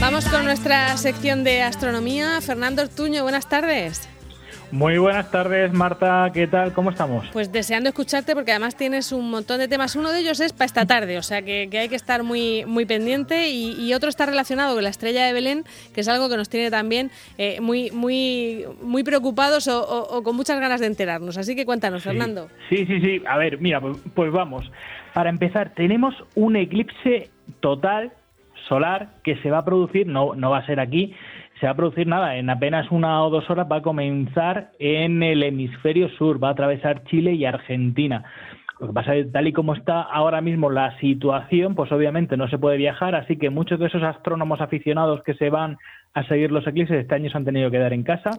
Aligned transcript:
Vamos 0.00 0.24
con 0.26 0.44
nuestra 0.44 0.96
sección 0.96 1.44
de 1.44 1.62
astronomía. 1.62 2.40
Fernando 2.40 2.82
Ortuño, 2.82 3.22
buenas 3.22 3.48
tardes. 3.48 4.08
Muy 4.72 4.98
buenas 4.98 5.30
tardes, 5.30 5.72
Marta. 5.72 6.28
¿Qué 6.34 6.48
tal? 6.48 6.72
¿Cómo 6.72 6.90
estamos? 6.90 7.28
Pues 7.32 7.52
deseando 7.52 7.88
escucharte 7.88 8.34
porque 8.34 8.50
además 8.50 8.76
tienes 8.76 9.12
un 9.12 9.30
montón 9.30 9.58
de 9.58 9.68
temas. 9.68 9.94
Uno 9.94 10.10
de 10.10 10.20
ellos 10.20 10.40
es 10.40 10.52
para 10.52 10.66
esta 10.66 10.86
tarde, 10.86 11.18
o 11.18 11.22
sea 11.22 11.42
que, 11.42 11.68
hay 11.72 11.88
que 11.88 11.94
estar 11.94 12.24
muy, 12.24 12.64
muy 12.66 12.84
pendiente 12.84 13.48
y, 13.48 13.94
otro 13.94 14.08
está 14.10 14.26
relacionado 14.26 14.74
con 14.74 14.82
la 14.82 14.90
estrella 14.90 15.24
de 15.24 15.32
Belén, 15.32 15.64
que 15.94 16.00
es 16.00 16.08
algo 16.08 16.28
que 16.28 16.36
nos 16.36 16.50
tiene 16.50 16.70
también 16.70 17.10
eh, 17.38 17.60
muy, 17.60 17.90
muy, 17.92 18.64
muy 18.82 19.04
preocupados 19.04 19.68
o, 19.68 20.22
con 20.22 20.36
muchas 20.36 20.60
ganas 20.60 20.80
de 20.80 20.86
enterarnos. 20.86 21.38
Así 21.38 21.54
que 21.54 21.64
cuéntanos, 21.64 22.02
Fernando. 22.02 22.48
Sí, 22.68 22.84
sí, 22.84 23.00
sí. 23.00 23.22
A 23.26 23.38
ver, 23.38 23.58
mira, 23.58 23.80
pues, 23.80 23.96
pues 24.14 24.32
vamos. 24.32 24.70
Para 25.14 25.30
empezar, 25.30 25.72
tenemos 25.74 26.14
un 26.34 26.56
eclipse 26.56 27.30
total 27.60 28.12
solar 28.68 29.08
que 29.22 29.36
se 29.36 29.50
va 29.50 29.58
a 29.58 29.64
producir, 29.64 30.06
no, 30.06 30.34
no 30.34 30.50
va 30.50 30.58
a 30.58 30.66
ser 30.66 30.80
aquí, 30.80 31.14
se 31.60 31.66
va 31.66 31.72
a 31.72 31.76
producir 31.76 32.06
nada, 32.06 32.36
en 32.36 32.50
apenas 32.50 32.90
una 32.90 33.22
o 33.24 33.30
dos 33.30 33.48
horas 33.48 33.66
va 33.70 33.76
a 33.76 33.82
comenzar 33.82 34.72
en 34.78 35.22
el 35.22 35.42
hemisferio 35.42 36.08
sur, 36.10 36.42
va 36.42 36.48
a 36.48 36.52
atravesar 36.52 37.04
Chile 37.04 37.32
y 37.32 37.44
Argentina. 37.44 38.24
Lo 38.78 38.88
que 38.88 38.92
pasa 38.92 39.14
es 39.14 39.26
que 39.26 39.32
tal 39.32 39.48
y 39.48 39.54
como 39.54 39.72
está 39.72 40.02
ahora 40.02 40.42
mismo 40.42 40.70
la 40.70 40.98
situación, 40.98 41.74
pues 41.74 41.90
obviamente 41.92 42.36
no 42.36 42.46
se 42.48 42.58
puede 42.58 42.76
viajar, 42.76 43.14
así 43.14 43.38
que 43.38 43.48
muchos 43.48 43.78
de 43.78 43.86
esos 43.86 44.02
astrónomos 44.02 44.60
aficionados 44.60 45.22
que 45.22 45.32
se 45.34 45.48
van 45.48 45.78
a 46.12 46.24
seguir 46.24 46.52
los 46.52 46.66
eclipses 46.66 46.98
este 46.98 47.14
año 47.14 47.30
se 47.30 47.38
han 47.38 47.46
tenido 47.46 47.70
que 47.70 47.78
quedar 47.78 47.94
en 47.94 48.02
casa. 48.02 48.30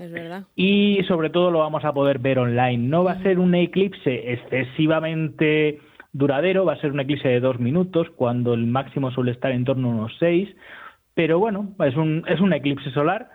Y 0.55 1.03
sobre 1.07 1.31
todo 1.31 1.49
lo 1.49 1.59
vamos 1.59 1.85
a 1.85 1.93
poder 1.93 2.19
ver 2.19 2.37
online. 2.37 2.87
No 2.87 3.03
va 3.03 3.13
a 3.13 3.23
ser 3.23 3.39
un 3.39 3.55
eclipse 3.55 4.31
excesivamente 4.33 5.79
duradero, 6.13 6.65
va 6.65 6.73
a 6.73 6.81
ser 6.81 6.91
un 6.91 6.99
eclipse 6.99 7.27
de 7.27 7.39
dos 7.39 7.59
minutos, 7.59 8.07
cuando 8.15 8.53
el 8.53 8.67
máximo 8.67 9.09
suele 9.09 9.31
estar 9.31 9.51
en 9.51 9.65
torno 9.65 9.89
a 9.89 9.95
unos 9.95 10.15
seis, 10.19 10.49
pero 11.17 11.39
bueno, 11.39 11.73
es 11.83 11.95
un, 11.95 12.23
es 12.27 12.39
un 12.39 12.53
eclipse 12.53 12.91
solar 12.91 13.31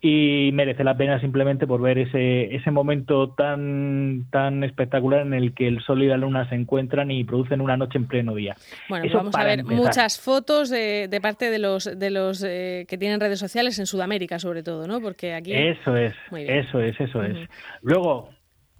y 0.00 0.52
merece 0.54 0.84
la 0.84 0.96
pena 0.96 1.20
simplemente 1.20 1.66
por 1.66 1.82
ver 1.82 1.98
ese, 1.98 2.54
ese 2.54 2.70
momento 2.70 3.34
tan, 3.34 4.24
tan 4.30 4.64
espectacular 4.64 5.20
en 5.20 5.34
el 5.34 5.52
que 5.52 5.68
el 5.68 5.82
Sol 5.82 6.02
y 6.02 6.06
la 6.06 6.16
Luna 6.16 6.48
se 6.48 6.54
encuentran 6.54 7.10
y 7.10 7.24
producen 7.24 7.60
una 7.60 7.76
noche 7.76 7.98
en 7.98 8.06
pleno 8.06 8.34
día. 8.34 8.56
Bueno, 8.88 9.04
vamos 9.12 9.36
a 9.36 9.44
ver 9.44 9.64
muchas 9.64 10.18
fotos 10.18 10.70
de, 10.70 11.08
de, 11.08 11.20
parte 11.20 11.50
de 11.50 11.58
los, 11.58 11.84
de 11.84 12.10
los 12.10 12.42
eh, 12.42 12.86
que 12.88 12.96
tienen 12.96 13.20
redes 13.20 13.38
sociales 13.38 13.78
en 13.78 13.84
Sudamérica 13.84 14.38
sobre 14.38 14.62
todo, 14.62 14.86
¿no? 14.86 15.02
Porque 15.02 15.34
aquí... 15.34 15.52
Eso 15.52 15.94
es, 15.94 16.14
eso 16.32 16.80
es, 16.80 16.98
eso 16.98 17.22
es. 17.22 17.36
Luego, 17.82 18.30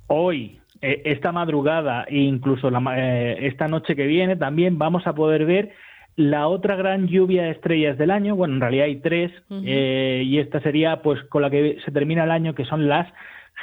hoy, 0.07 0.61
eh, 0.81 1.03
esta 1.05 1.31
madrugada 1.31 2.05
e 2.05 2.21
incluso 2.21 2.71
la, 2.71 2.81
eh, 2.97 3.47
esta 3.49 3.69
noche 3.69 3.95
que 3.95 4.07
viene 4.07 4.35
también 4.35 4.79
vamos 4.79 5.07
a 5.07 5.15
poder 5.15 5.45
ver 5.45 5.75
la 6.17 6.49
otra 6.49 6.77
gran 6.77 7.09
lluvia 7.09 7.45
de 7.45 7.51
estrellas 7.51 7.99
del 7.99 8.11
año. 8.11 8.35
Bueno, 8.35 8.55
en 8.55 8.61
realidad 8.61 8.87
hay 8.87 8.97
tres 8.97 9.31
eh, 9.51 10.23
y 10.25 10.39
esta 10.39 10.61
sería 10.61 11.03
pues 11.03 11.23
con 11.25 11.43
la 11.43 11.51
que 11.51 11.79
se 11.85 11.93
termina 11.93 12.25
el 12.25 12.31
año 12.31 12.55
que 12.55 12.65
son 12.65 12.89
las 12.89 13.07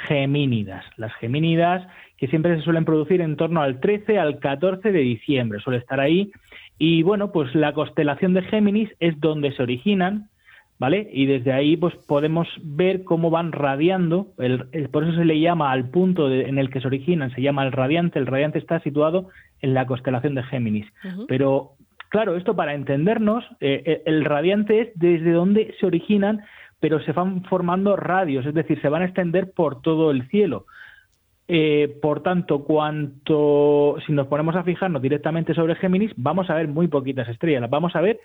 gemínidas. 0.06 0.84
Las 0.96 1.12
gemínidas 1.14 1.86
que 2.16 2.28
siempre 2.28 2.56
se 2.56 2.62
suelen 2.62 2.84
producir 2.84 3.20
en 3.20 3.36
torno 3.36 3.60
al 3.60 3.80
13 3.80 4.18
al 4.18 4.38
14 4.38 4.92
de 4.92 5.00
diciembre, 5.00 5.60
suele 5.60 5.78
estar 5.78 6.00
ahí. 6.00 6.30
Y 6.78 7.02
bueno, 7.02 7.32
pues 7.32 7.54
la 7.54 7.72
constelación 7.72 8.34
de 8.34 8.42
Géminis 8.42 8.90
es 9.00 9.18
donde 9.20 9.52
se 9.52 9.62
originan, 9.62 10.28
¿vale? 10.78 11.08
Y 11.12 11.26
desde 11.26 11.52
ahí 11.52 11.76
pues 11.76 11.94
podemos 12.06 12.48
ver 12.62 13.04
cómo 13.04 13.30
van 13.30 13.52
radiando, 13.52 14.28
por 14.92 15.04
eso 15.04 15.14
se 15.16 15.24
le 15.24 15.40
llama 15.40 15.72
al 15.72 15.90
punto 15.90 16.30
en 16.32 16.58
el 16.58 16.70
que 16.70 16.80
se 16.80 16.86
originan, 16.86 17.32
se 17.34 17.42
llama 17.42 17.64
el 17.64 17.72
radiante, 17.72 18.18
el 18.18 18.26
radiante 18.26 18.58
está 18.58 18.80
situado 18.80 19.28
en 19.60 19.74
la 19.74 19.86
constelación 19.86 20.34
de 20.34 20.42
Géminis. 20.44 20.86
Pero 21.28 21.72
claro, 22.14 22.36
esto 22.36 22.54
para 22.54 22.74
entendernos, 22.74 23.44
eh, 23.58 23.82
eh, 23.84 24.02
el 24.06 24.24
radiante 24.24 24.80
es 24.80 24.88
desde 24.94 25.32
donde 25.32 25.74
se 25.80 25.86
originan, 25.86 26.44
pero 26.78 27.00
se 27.00 27.10
van 27.10 27.42
formando 27.42 27.96
radios, 27.96 28.46
es 28.46 28.54
decir, 28.54 28.80
se 28.80 28.88
van 28.88 29.02
a 29.02 29.06
extender 29.06 29.50
por 29.52 29.82
todo 29.82 30.12
el 30.12 30.28
cielo. 30.28 30.66
Eh, 31.48 31.98
por 32.00 32.22
tanto, 32.22 32.62
cuanto 32.62 33.96
si 34.06 34.12
nos 34.12 34.28
ponemos 34.28 34.54
a 34.54 34.62
fijarnos 34.62 35.02
directamente 35.02 35.54
sobre 35.54 35.74
Géminis, 35.74 36.12
vamos 36.16 36.48
a 36.50 36.54
ver 36.54 36.68
muy 36.68 36.86
poquitas 36.86 37.28
estrellas, 37.28 37.62
las 37.62 37.70
vamos 37.70 37.96
a 37.96 38.00
ver 38.00 38.20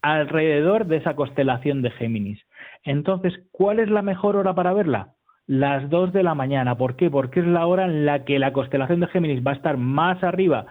alrededor 0.00 0.86
de 0.86 0.96
esa 0.96 1.14
constelación 1.14 1.82
de 1.82 1.90
Géminis. 1.90 2.40
Entonces, 2.82 3.34
¿cuál 3.52 3.78
es 3.78 3.90
la 3.90 4.00
mejor 4.00 4.36
hora 4.36 4.54
para 4.54 4.72
verla? 4.72 5.08
Las 5.46 5.90
2 5.90 6.14
de 6.14 6.22
la 6.22 6.34
mañana. 6.34 6.78
¿Por 6.78 6.96
qué? 6.96 7.10
Porque 7.10 7.40
es 7.40 7.46
la 7.46 7.66
hora 7.66 7.84
en 7.84 8.06
la 8.06 8.24
que 8.24 8.38
la 8.38 8.54
constelación 8.54 9.00
de 9.00 9.08
Géminis 9.08 9.46
va 9.46 9.50
a 9.50 9.56
estar 9.56 9.76
más 9.76 10.24
arriba 10.24 10.64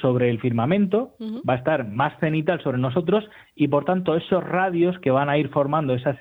sobre 0.00 0.30
el 0.30 0.40
firmamento, 0.40 1.14
va 1.48 1.54
a 1.54 1.56
estar 1.56 1.88
más 1.88 2.18
cenital 2.20 2.62
sobre 2.62 2.78
nosotros 2.78 3.24
y 3.54 3.68
por 3.68 3.84
tanto 3.84 4.16
esos 4.16 4.44
radios 4.44 4.98
que 5.00 5.10
van 5.10 5.28
a 5.28 5.38
ir 5.38 5.48
formando 5.48 5.94
esas, 5.94 6.16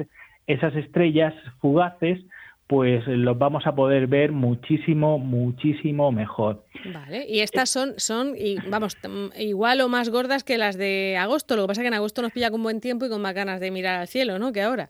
esas 0.47 0.75
estrellas 0.75 1.34
fugaces 1.59 2.19
pues 2.68 3.06
los 3.06 3.38
vamos 3.38 3.68
a 3.68 3.75
poder 3.75 4.08
ver 4.08 4.31
muchísimo, 4.31 5.19
muchísimo 5.19 6.12
mejor. 6.12 6.66
Vale, 6.91 7.25
y 7.28 7.41
estas 7.41 7.69
son, 7.69 7.94
son 7.97 8.34
y, 8.35 8.58
vamos, 8.69 8.97
igual 9.38 9.81
o 9.81 9.88
más 9.88 10.09
gordas 10.09 10.44
que 10.44 10.58
las 10.58 10.75
de 10.75 11.16
agosto. 11.18 11.56
Lo 11.56 11.64
que 11.64 11.68
pasa 11.68 11.81
es 11.81 11.84
que 11.84 11.90
en 11.90 11.94
agosto 11.94 12.24
nos 12.24 12.31
pilla 12.31 12.50
con 12.50 12.64
buen 12.64 12.81
tiempo 12.81 13.06
y 13.06 13.09
con 13.09 13.22
más 13.22 13.35
ganas 13.35 13.59
de 13.59 13.69
mirar 13.69 14.00
al 14.00 14.08
cielo, 14.08 14.40
¿no? 14.40 14.52
Que 14.52 14.64
ahora. 14.64 14.90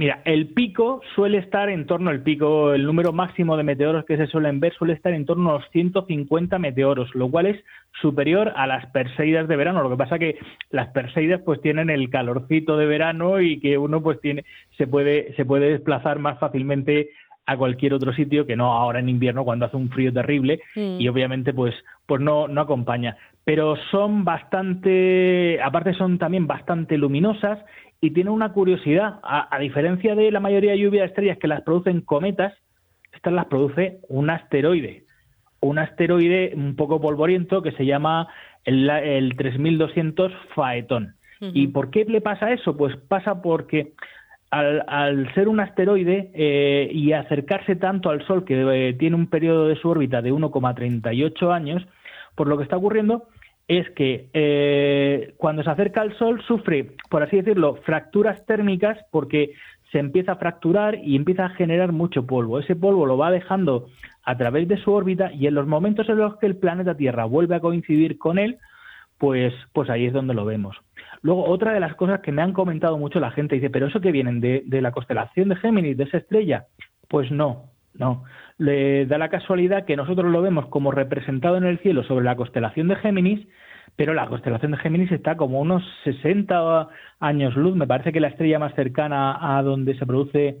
Mira, 0.00 0.22
el 0.24 0.54
pico 0.54 1.02
suele 1.14 1.36
estar 1.36 1.68
en 1.68 1.84
torno 1.84 2.08
al 2.08 2.22
pico, 2.22 2.72
el 2.72 2.86
número 2.86 3.12
máximo 3.12 3.58
de 3.58 3.64
meteoros 3.64 4.06
que 4.06 4.16
se 4.16 4.28
suelen 4.28 4.58
ver 4.58 4.72
suele 4.72 4.94
estar 4.94 5.12
en 5.12 5.26
torno 5.26 5.50
a 5.50 5.58
los 5.58 5.68
150 5.72 6.58
meteoros, 6.58 7.14
lo 7.14 7.30
cual 7.30 7.44
es 7.44 7.62
superior 8.00 8.50
a 8.56 8.66
las 8.66 8.86
Perseidas 8.92 9.46
de 9.46 9.56
verano. 9.56 9.82
Lo 9.82 9.90
que 9.90 9.98
pasa 9.98 10.18
que 10.18 10.38
las 10.70 10.88
Perseidas 10.88 11.42
pues 11.44 11.60
tienen 11.60 11.90
el 11.90 12.08
calorcito 12.08 12.78
de 12.78 12.86
verano 12.86 13.42
y 13.42 13.60
que 13.60 13.76
uno 13.76 14.02
pues 14.02 14.18
tiene 14.22 14.46
se 14.78 14.86
puede 14.86 15.34
se 15.34 15.44
puede 15.44 15.68
desplazar 15.68 16.18
más 16.18 16.38
fácilmente 16.38 17.10
a 17.44 17.58
cualquier 17.58 17.92
otro 17.92 18.14
sitio 18.14 18.46
que 18.46 18.56
no 18.56 18.72
ahora 18.72 19.00
en 19.00 19.08
invierno 19.10 19.44
cuando 19.44 19.66
hace 19.66 19.76
un 19.76 19.90
frío 19.90 20.14
terrible 20.14 20.60
mm. 20.76 20.98
y 20.98 21.08
obviamente 21.08 21.52
pues 21.52 21.74
pues 22.06 22.22
no 22.22 22.48
no 22.48 22.62
acompaña 22.62 23.18
pero 23.44 23.76
son 23.90 24.24
bastante 24.24 25.60
aparte 25.62 25.92
son 25.94 26.16
también 26.18 26.46
bastante 26.46 26.96
luminosas 26.96 27.58
y 28.00 28.12
tiene 28.12 28.30
una 28.30 28.52
curiosidad, 28.52 29.20
a, 29.22 29.58
diferencia 29.58 30.14
de 30.14 30.30
la 30.30 30.40
mayoría 30.40 30.72
de 30.72 30.78
lluvia 30.78 31.02
de 31.02 31.08
estrellas 31.08 31.38
que 31.38 31.48
las 31.48 31.62
producen 31.62 32.00
cometas, 32.00 32.54
estas 33.12 33.32
las 33.32 33.46
produce 33.46 33.98
un 34.08 34.30
asteroide, 34.30 35.04
un 35.60 35.78
asteroide 35.78 36.52
un 36.54 36.76
poco 36.76 37.00
polvoriento 37.00 37.60
que 37.60 37.72
se 37.72 37.84
llama 37.84 38.28
el, 38.64 39.34
3200 39.36 40.32
Faetón. 40.54 41.14
¿Y 41.40 41.68
por 41.68 41.90
qué 41.90 42.04
le 42.04 42.20
pasa 42.20 42.52
eso? 42.52 42.76
Pues 42.76 42.96
pasa 42.96 43.40
porque 43.40 43.94
al, 44.50 45.32
ser 45.34 45.48
un 45.48 45.60
asteroide 45.60 46.30
eh, 46.34 46.90
y 46.92 47.12
acercarse 47.12 47.76
tanto 47.76 48.10
al 48.10 48.26
Sol, 48.26 48.44
que 48.44 48.88
eh, 48.88 48.92
tiene 48.94 49.16
un 49.16 49.26
periodo 49.26 49.66
de 49.66 49.76
su 49.76 49.88
órbita 49.88 50.20
de 50.20 50.32
1,38 50.32 51.54
años, 51.54 51.82
por 52.34 52.46
lo 52.46 52.58
que 52.58 52.64
está 52.64 52.76
ocurriendo 52.76 53.28
es 53.70 53.88
que 53.90 54.28
eh, 54.32 55.32
cuando 55.36 55.62
se 55.62 55.70
acerca 55.70 56.00
al 56.00 56.18
Sol 56.18 56.42
sufre, 56.42 56.90
por 57.08 57.22
así 57.22 57.36
decirlo, 57.36 57.76
fracturas 57.84 58.44
térmicas 58.44 58.98
porque 59.12 59.52
se 59.92 60.00
empieza 60.00 60.32
a 60.32 60.36
fracturar 60.36 60.96
y 60.96 61.14
empieza 61.14 61.44
a 61.44 61.50
generar 61.50 61.92
mucho 61.92 62.26
polvo. 62.26 62.58
Ese 62.58 62.74
polvo 62.74 63.06
lo 63.06 63.16
va 63.16 63.30
dejando 63.30 63.86
a 64.24 64.36
través 64.36 64.66
de 64.66 64.76
su 64.78 64.92
órbita 64.92 65.32
y 65.32 65.46
en 65.46 65.54
los 65.54 65.68
momentos 65.68 66.08
en 66.08 66.18
los 66.18 66.36
que 66.38 66.46
el 66.46 66.56
planeta 66.56 66.96
Tierra 66.96 67.26
vuelve 67.26 67.54
a 67.54 67.60
coincidir 67.60 68.18
con 68.18 68.40
él, 68.40 68.58
pues, 69.18 69.54
pues 69.72 69.88
ahí 69.88 70.06
es 70.06 70.12
donde 70.12 70.34
lo 70.34 70.44
vemos. 70.44 70.76
Luego, 71.22 71.44
otra 71.44 71.72
de 71.72 71.78
las 71.78 71.94
cosas 71.94 72.22
que 72.22 72.32
me 72.32 72.42
han 72.42 72.52
comentado 72.52 72.98
mucho 72.98 73.20
la 73.20 73.30
gente 73.30 73.54
dice, 73.54 73.70
pero 73.70 73.86
eso 73.86 74.00
que 74.00 74.10
vienen 74.10 74.40
de, 74.40 74.64
de 74.66 74.82
la 74.82 74.90
constelación 74.90 75.48
de 75.48 75.56
Géminis, 75.56 75.96
de 75.96 76.04
esa 76.04 76.16
estrella, 76.16 76.64
pues 77.06 77.30
no, 77.30 77.66
no. 77.94 78.24
Le 78.58 79.06
da 79.06 79.18
la 79.18 79.28
casualidad 79.28 79.84
que 79.84 79.96
nosotros 79.96 80.30
lo 80.30 80.42
vemos 80.42 80.66
como 80.66 80.90
representado 80.90 81.56
en 81.56 81.64
el 81.64 81.78
cielo 81.78 82.02
sobre 82.04 82.24
la 82.24 82.36
constelación 82.36 82.88
de 82.88 82.96
Géminis, 82.96 83.46
pero 83.96 84.14
la 84.14 84.28
constelación 84.28 84.72
de 84.72 84.78
Géminis 84.78 85.12
está 85.12 85.36
como 85.36 85.60
unos 85.60 85.82
60 86.04 86.88
años 87.20 87.56
luz. 87.56 87.74
Me 87.76 87.86
parece 87.86 88.12
que 88.12 88.20
la 88.20 88.28
estrella 88.28 88.58
más 88.58 88.74
cercana 88.74 89.56
a 89.56 89.62
donde 89.62 89.98
se 89.98 90.06
produce 90.06 90.58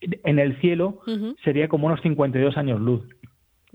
en 0.00 0.38
el 0.38 0.60
cielo 0.60 1.00
sería 1.42 1.68
como 1.68 1.86
unos 1.86 2.00
52 2.02 2.56
años 2.56 2.80
luz 2.80 3.02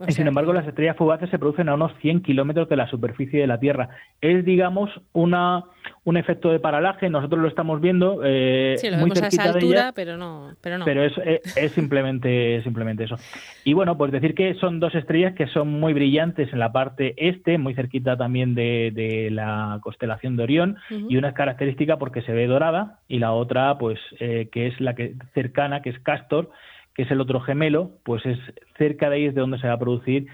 sin 0.10 0.28
embargo, 0.28 0.54
las 0.54 0.68
estrellas 0.68 0.98
fugaces 0.98 1.30
se 1.30 1.40
producen 1.40 1.70
a 1.70 1.76
unos 1.76 1.92
100 2.02 2.22
kilómetros 2.22 2.70
de 2.70 2.76
la 2.76 2.88
superficie 2.88 3.40
de 3.40 3.48
la 3.48 3.60
Tierra. 3.60 3.90
Es, 4.22 4.44
digamos, 4.46 4.90
una, 5.14 5.64
un 6.04 6.18
efecto 6.18 6.52
de 6.52 6.60
paralaje. 6.60 7.10
Nosotros 7.10 7.42
lo 7.42 7.48
estamos 7.48 7.82
viendo 7.82 8.22
eh, 8.24 8.76
sí, 8.78 8.90
lo 8.90 8.98
muy 8.98 9.10
vemos 9.10 9.22
a 9.22 9.28
esa 9.28 9.44
altura, 9.44 9.92
pero 9.96 10.18
no. 10.18 10.56
Pero, 10.62 10.78
no. 10.78 10.86
pero 10.86 11.04
es, 11.04 11.14
es, 11.56 11.72
simplemente, 11.72 12.62
simplemente 12.64 13.04
eso. 13.04 13.16
Y 13.64 13.74
bueno, 13.74 13.98
pues 13.98 14.12
decir 14.12 14.36
que 14.36 14.56
son 14.56 14.80
dos 14.80 14.96
estrellas 14.96 15.34
que 15.36 15.48
son 15.48 15.68
muy 15.80 15.94
brillantes 15.94 16.52
en 16.54 16.60
la 16.60 16.72
parte 16.72 17.14
este, 17.18 17.58
muy 17.58 17.74
cerquita 17.74 18.18
también 18.18 18.56
de, 18.56 18.92
de 18.94 19.30
la 19.32 19.80
constelación 19.82 20.36
de 20.36 20.44
Orión, 20.44 20.78
y 20.90 21.18
una 21.18 21.30
es 21.30 21.34
característica 21.34 21.98
porque 21.98 22.22
se 22.22 22.32
ve 22.32 22.48
dorada, 22.48 23.00
y 23.08 23.20
la 23.20 23.34
otra, 23.34 23.78
pues, 23.78 24.00
eh, 24.20 24.50
que 24.52 24.68
es 24.68 24.80
la 24.80 24.96
que 24.96 25.16
cercana, 25.34 25.82
que 25.82 25.90
es 25.90 26.00
Castor, 26.00 26.50
que 26.96 27.04
es 27.04 27.12
el 27.12 27.22
otro 27.22 27.40
gemelo, 27.40 27.92
pues 28.04 28.26
es 28.26 28.38
cerca 28.78 29.10
de 29.10 29.16
ahí 29.18 29.26
es 29.26 29.36
de 29.36 29.42
donde 29.42 29.60
se 29.60 29.68
va 29.68 29.74
a 29.74 29.80
producir 29.80 30.28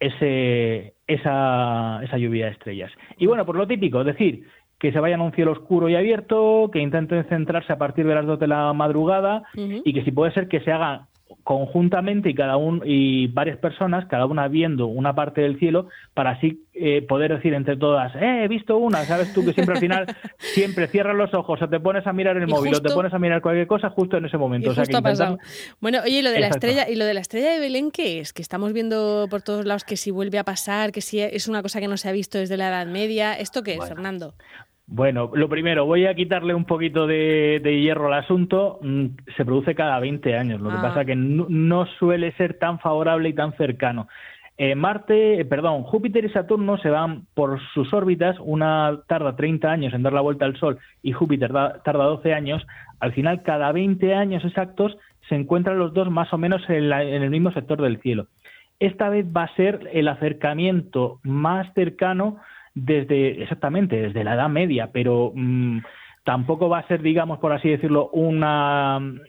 ese, 0.00 0.94
esa, 1.06 2.00
esa 2.02 2.18
lluvia 2.18 2.46
de 2.46 2.52
estrellas. 2.52 2.90
Y 3.18 3.26
bueno, 3.26 3.44
por 3.44 3.56
lo 3.56 3.66
típico, 3.66 4.02
decir 4.02 4.44
que 4.78 4.92
se 4.92 4.98
vayan 4.98 5.20
a 5.20 5.24
un 5.24 5.32
cielo 5.32 5.52
oscuro 5.52 5.90
y 5.90 5.94
abierto, 5.94 6.70
que 6.72 6.80
intenten 6.80 7.24
centrarse 7.24 7.72
a 7.72 7.78
partir 7.78 8.06
de 8.06 8.14
las 8.14 8.24
dos 8.24 8.40
de 8.40 8.46
la 8.46 8.72
madrugada 8.72 9.42
y 9.54 9.92
que 9.92 10.02
si 10.04 10.10
puede 10.10 10.32
ser 10.32 10.48
que 10.48 10.60
se 10.60 10.72
haga 10.72 11.08
conjuntamente 11.50 12.30
y 12.30 12.34
cada 12.34 12.56
uno 12.56 12.82
y 12.84 13.26
varias 13.26 13.58
personas, 13.58 14.06
cada 14.06 14.24
una 14.26 14.46
viendo 14.46 14.86
una 14.86 15.16
parte 15.16 15.40
del 15.40 15.58
cielo, 15.58 15.88
para 16.14 16.30
así 16.30 16.64
eh, 16.74 17.02
poder 17.02 17.34
decir 17.34 17.54
entre 17.54 17.76
todas, 17.76 18.14
eh, 18.14 18.44
he 18.44 18.46
visto 18.46 18.76
una, 18.76 19.04
sabes 19.04 19.34
tú 19.34 19.44
que 19.44 19.52
siempre 19.52 19.74
al 19.74 19.80
final 19.80 20.06
siempre 20.38 20.86
cierras 20.86 21.16
los 21.16 21.34
ojos 21.34 21.60
o 21.60 21.68
te 21.68 21.80
pones 21.80 22.06
a 22.06 22.12
mirar 22.12 22.36
el 22.36 22.46
móvil 22.46 22.76
o 22.76 22.80
te 22.80 22.94
pones 22.94 23.12
a 23.12 23.18
mirar 23.18 23.42
cualquier 23.42 23.66
cosa 23.66 23.90
justo 23.90 24.16
en 24.16 24.26
ese 24.26 24.38
momento. 24.38 24.70
Bueno, 25.80 25.98
oye, 26.04 26.22
lo 26.22 26.30
de 26.30 26.38
la 26.38 26.46
estrella 26.46 26.88
y 26.88 26.94
lo 26.94 27.04
de 27.04 27.14
la 27.14 27.20
estrella 27.20 27.50
de 27.50 27.58
Belén 27.58 27.90
qué 27.90 28.20
es, 28.20 28.32
que 28.32 28.42
estamos 28.42 28.72
viendo 28.72 29.26
por 29.28 29.42
todos 29.42 29.66
lados 29.66 29.82
que 29.82 29.96
si 29.96 30.12
vuelve 30.12 30.38
a 30.38 30.44
pasar, 30.44 30.92
que 30.92 31.00
si 31.00 31.18
es 31.18 31.48
una 31.48 31.62
cosa 31.62 31.80
que 31.80 31.88
no 31.88 31.96
se 31.96 32.08
ha 32.08 32.12
visto 32.12 32.38
desde 32.38 32.56
la 32.58 32.68
Edad 32.68 32.86
Media, 32.86 33.32
¿esto 33.32 33.64
qué 33.64 33.74
es, 33.74 33.88
Fernando? 33.88 34.34
Bueno, 34.92 35.30
lo 35.34 35.48
primero, 35.48 35.86
voy 35.86 36.06
a 36.06 36.16
quitarle 36.16 36.52
un 36.52 36.64
poquito 36.64 37.06
de, 37.06 37.60
hierro 37.80 38.08
al 38.08 38.24
asunto. 38.24 38.80
Mm, 38.82 39.06
se 39.36 39.44
produce 39.44 39.76
cada 39.76 40.00
20 40.00 40.36
años, 40.36 40.60
lo 40.60 40.68
que 40.68 40.78
ah. 40.78 40.82
pasa 40.82 41.04
que 41.04 41.14
no, 41.14 41.86
suele 42.00 42.32
ser 42.32 42.54
tan 42.54 42.80
favorable 42.80 43.28
y 43.28 43.32
tan 43.32 43.52
cercano. 43.52 44.08
Eh, 44.58 44.74
Marte, 44.74 45.40
eh, 45.40 45.44
perdón, 45.44 45.84
Júpiter 45.84 46.24
y 46.24 46.30
Saturno 46.30 46.76
se 46.78 46.90
van 46.90 47.26
por 47.34 47.60
sus 47.72 47.94
órbitas, 47.94 48.36
una 48.40 48.98
tarda 49.06 49.36
30 49.36 49.70
años 49.70 49.94
en 49.94 50.02
dar 50.02 50.12
la 50.12 50.22
vuelta 50.22 50.44
al 50.44 50.56
Sol 50.56 50.78
y 51.04 51.12
Júpiter 51.12 51.52
tarda 51.52 52.04
12 52.04 52.34
años. 52.34 52.66
Al 52.98 53.12
final, 53.12 53.44
cada 53.44 53.70
20 53.70 54.12
años 54.12 54.44
exactos 54.44 54.98
se 55.28 55.36
encuentran 55.36 55.78
los 55.78 55.94
dos 55.94 56.10
más 56.10 56.32
o 56.32 56.36
menos 56.36 56.68
en 56.68 56.92
el 56.92 57.30
mismo 57.30 57.52
sector 57.52 57.80
del 57.80 58.00
cielo. 58.00 58.26
Esta 58.80 59.08
vez 59.08 59.24
va 59.24 59.44
a 59.44 59.54
ser 59.54 59.88
el 59.92 60.08
acercamiento 60.08 61.20
más 61.22 61.72
cercano 61.74 62.38
desde, 62.74 63.42
exactamente, 63.42 64.00
desde 64.00 64.24
la 64.24 64.34
Edad 64.34 64.48
Media, 64.48 64.90
pero 64.92 65.32
mm, 65.34 65.78
tampoco 66.24 66.68
va 66.68 66.78
a 66.78 66.86
ser, 66.86 67.02
digamos, 67.02 67.38
por 67.38 67.52
así 67.52 67.68
decirlo, 67.68 68.08
una, 68.10 68.98
mm, 69.00 69.20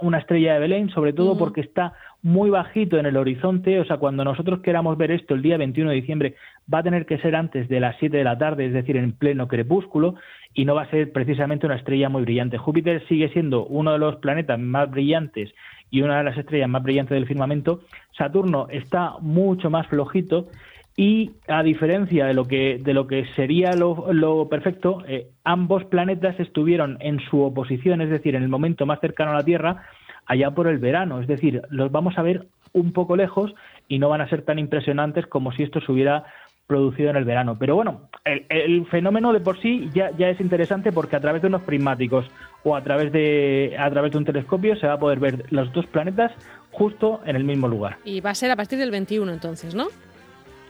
una 0.00 0.18
estrella 0.18 0.54
de 0.54 0.60
Belén, 0.60 0.90
sobre 0.90 1.12
todo 1.12 1.36
porque 1.38 1.60
está 1.60 1.94
muy 2.22 2.48
bajito 2.48 2.98
en 2.98 3.06
el 3.06 3.16
horizonte, 3.16 3.78
o 3.80 3.84
sea, 3.84 3.98
cuando 3.98 4.24
nosotros 4.24 4.60
queramos 4.60 4.96
ver 4.96 5.10
esto 5.10 5.34
el 5.34 5.42
día 5.42 5.58
21 5.58 5.90
de 5.90 5.96
diciembre, 5.96 6.34
va 6.72 6.78
a 6.78 6.82
tener 6.82 7.04
que 7.04 7.18
ser 7.18 7.36
antes 7.36 7.68
de 7.68 7.80
las 7.80 7.96
7 7.98 8.16
de 8.16 8.24
la 8.24 8.38
tarde, 8.38 8.66
es 8.66 8.72
decir, 8.72 8.96
en 8.96 9.12
pleno 9.12 9.46
crepúsculo, 9.46 10.14
y 10.54 10.64
no 10.64 10.74
va 10.74 10.82
a 10.82 10.90
ser 10.90 11.12
precisamente 11.12 11.66
una 11.66 11.76
estrella 11.76 12.08
muy 12.08 12.22
brillante. 12.22 12.56
Júpiter 12.56 13.06
sigue 13.08 13.28
siendo 13.30 13.66
uno 13.66 13.92
de 13.92 13.98
los 13.98 14.16
planetas 14.16 14.58
más 14.58 14.90
brillantes 14.90 15.52
y 15.90 16.02
una 16.02 16.18
de 16.18 16.24
las 16.24 16.38
estrellas 16.38 16.68
más 16.68 16.82
brillantes 16.82 17.14
del 17.14 17.26
firmamento. 17.26 17.80
Saturno 18.16 18.68
está 18.70 19.14
mucho 19.20 19.68
más 19.68 19.86
flojito 19.88 20.48
y 20.96 21.32
a 21.48 21.62
diferencia 21.62 22.26
de 22.26 22.34
lo 22.34 22.44
que, 22.44 22.78
de 22.80 22.94
lo 22.94 23.06
que 23.06 23.26
sería 23.34 23.72
lo, 23.72 24.48
perfecto, 24.48 25.02
eh, 25.08 25.28
ambos 25.42 25.84
planetas 25.84 26.38
estuvieron 26.38 26.98
en 27.00 27.18
su 27.20 27.42
oposición, 27.42 28.00
es 28.00 28.10
decir, 28.10 28.36
en 28.36 28.42
el 28.42 28.48
momento 28.48 28.86
más 28.86 29.00
cercano 29.00 29.32
a 29.32 29.34
la 29.34 29.44
Tierra, 29.44 29.82
allá 30.26 30.52
por 30.52 30.68
el 30.68 30.78
verano. 30.78 31.20
Es 31.20 31.26
decir, 31.26 31.62
los 31.70 31.90
vamos 31.90 32.16
a 32.16 32.22
ver 32.22 32.46
un 32.72 32.92
poco 32.92 33.16
lejos 33.16 33.54
y 33.88 33.98
no 33.98 34.08
van 34.08 34.20
a 34.20 34.28
ser 34.28 34.42
tan 34.42 34.58
impresionantes 34.58 35.26
como 35.26 35.52
si 35.52 35.64
esto 35.64 35.80
se 35.80 35.90
hubiera 35.90 36.24
producido 36.66 37.10
en 37.10 37.16
el 37.16 37.24
verano. 37.24 37.56
Pero 37.58 37.74
bueno, 37.74 38.08
el, 38.24 38.86
fenómeno 38.86 39.32
de 39.32 39.40
por 39.40 39.60
sí 39.60 39.90
ya, 39.92 40.10
ya, 40.16 40.28
es 40.28 40.40
interesante 40.40 40.92
porque 40.92 41.16
a 41.16 41.20
través 41.20 41.42
de 41.42 41.48
unos 41.48 41.62
prismáticos 41.62 42.26
o 42.62 42.74
a 42.74 42.82
través, 42.82 43.12
de, 43.12 43.76
a 43.78 43.90
través 43.90 44.12
de 44.12 44.18
un 44.18 44.24
telescopio 44.24 44.76
se 44.76 44.86
va 44.86 44.94
a 44.94 44.98
poder 44.98 45.18
ver 45.18 45.52
los 45.52 45.72
dos 45.72 45.86
planetas 45.86 46.32
justo 46.70 47.20
en 47.26 47.36
el 47.36 47.44
mismo 47.44 47.68
lugar. 47.68 47.98
Y 48.04 48.20
va 48.20 48.30
a 48.30 48.34
ser 48.34 48.50
a 48.50 48.56
partir 48.56 48.78
del 48.78 48.90
21 48.90 49.30
entonces, 49.30 49.74
¿no? 49.74 49.88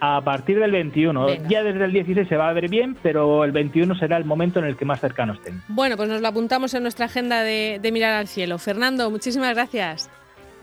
A 0.00 0.20
partir 0.23 0.58
del 0.58 0.73
21. 0.73 1.49
Ya 1.49 1.62
desde 1.62 1.85
el 1.85 1.93
16 1.93 2.29
se 2.29 2.37
va 2.37 2.49
a 2.49 2.52
ver 2.52 2.69
bien, 2.69 2.96
pero 3.02 3.44
el 3.44 3.52
21 3.52 3.94
será 3.96 4.17
el 4.17 4.25
momento 4.25 4.58
en 4.58 4.67
el 4.67 4.76
que 4.76 4.85
más 4.85 5.00
cercanos 5.00 5.38
estén. 5.38 5.62
Bueno, 5.69 5.96
pues 5.96 6.08
nos 6.08 6.20
lo 6.20 6.29
apuntamos 6.29 6.75
en 6.75 6.82
nuestra 6.82 7.06
agenda 7.06 7.43
de, 7.43 7.81
mirar 7.93 8.14
al 8.14 8.29
cielo. 8.29 8.58
Fernando, 8.58 9.11
muchísimas 9.11 9.55
gracias. 9.55 10.11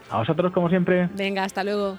A 0.10 0.18
vosotros, 0.18 0.52
como 0.52 0.70
siempre. 0.70 1.10
Venga, 1.16 1.44
hasta 1.44 1.64
luego. 1.64 1.98